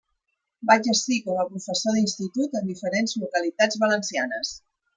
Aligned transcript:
Va 0.69 0.77
exercir 0.79 1.17
com 1.25 1.41
a 1.43 1.45
professor 1.51 1.95
d'institut 1.97 2.57
en 2.61 2.65
diferents 2.73 3.17
localitats 3.27 3.81
valencianes. 3.87 4.59